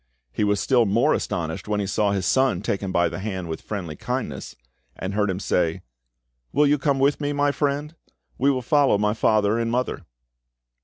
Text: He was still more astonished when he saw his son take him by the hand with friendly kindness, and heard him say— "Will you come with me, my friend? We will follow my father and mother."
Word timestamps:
He 0.31 0.43
was 0.43 0.59
still 0.59 0.87
more 0.87 1.13
astonished 1.13 1.67
when 1.67 1.79
he 1.79 1.85
saw 1.85 2.09
his 2.11 2.25
son 2.25 2.63
take 2.63 2.81
him 2.81 2.91
by 2.91 3.07
the 3.07 3.19
hand 3.19 3.47
with 3.47 3.61
friendly 3.61 3.95
kindness, 3.95 4.55
and 4.95 5.13
heard 5.13 5.29
him 5.29 5.39
say— 5.39 5.83
"Will 6.51 6.65
you 6.65 6.79
come 6.79 6.97
with 6.97 7.21
me, 7.21 7.33
my 7.33 7.51
friend? 7.51 7.93
We 8.39 8.49
will 8.49 8.63
follow 8.63 8.97
my 8.97 9.13
father 9.13 9.59
and 9.59 9.69
mother." 9.69 10.03